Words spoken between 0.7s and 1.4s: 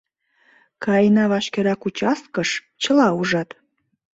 —Каена